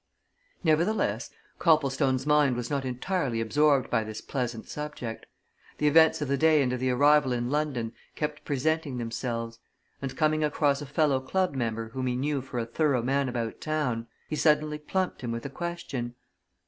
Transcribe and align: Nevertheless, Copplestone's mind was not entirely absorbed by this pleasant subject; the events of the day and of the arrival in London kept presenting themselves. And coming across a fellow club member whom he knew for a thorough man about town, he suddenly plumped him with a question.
Nevertheless, 0.63 1.29
Copplestone's 1.59 2.25
mind 2.25 2.55
was 2.55 2.71
not 2.71 2.85
entirely 2.85 3.39
absorbed 3.39 3.91
by 3.91 4.03
this 4.03 4.19
pleasant 4.19 4.67
subject; 4.67 5.27
the 5.77 5.85
events 5.85 6.23
of 6.23 6.27
the 6.27 6.37
day 6.39 6.63
and 6.63 6.73
of 6.73 6.79
the 6.79 6.89
arrival 6.89 7.31
in 7.31 7.51
London 7.51 7.93
kept 8.15 8.43
presenting 8.43 8.97
themselves. 8.97 9.59
And 10.01 10.17
coming 10.17 10.43
across 10.43 10.81
a 10.81 10.87
fellow 10.87 11.19
club 11.19 11.53
member 11.53 11.89
whom 11.89 12.07
he 12.07 12.15
knew 12.15 12.41
for 12.41 12.57
a 12.57 12.65
thorough 12.65 13.03
man 13.03 13.29
about 13.29 13.61
town, 13.61 14.07
he 14.27 14.35
suddenly 14.35 14.79
plumped 14.79 15.21
him 15.21 15.31
with 15.31 15.45
a 15.45 15.51
question. 15.51 16.15